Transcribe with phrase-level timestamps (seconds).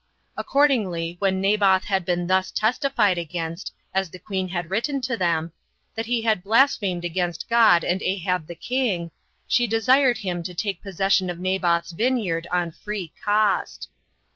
[0.35, 5.51] Accordingly, when Naboth had been thus testified against, as the queen had written to them,
[5.93, 9.11] that he had blasphemed against God and Ahab the king,
[9.47, 13.89] she desired him to take possession of Naboth's vineyard on free cost.